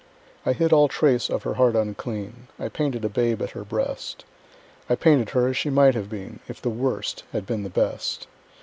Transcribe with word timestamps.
I 0.47 0.53
hid 0.53 0.73
all 0.73 0.87
trace 0.87 1.29
of 1.29 1.43
her 1.43 1.53
heart 1.53 1.75
unclean; 1.75 2.47
I 2.57 2.69
painted 2.69 3.05
a 3.05 3.07
babe 3.07 3.39
at 3.39 3.51
her 3.51 3.63
breast; 3.63 4.25
I 4.89 4.95
painted 4.95 5.29
her 5.37 5.47
as 5.49 5.57
she 5.57 5.69
might 5.69 5.93
have 5.93 6.09
been 6.09 6.39
If 6.47 6.59
the 6.59 6.71
Worst 6.71 7.21
had 7.33 7.45
been 7.45 7.61
the 7.61 7.69
Best. 7.69 8.25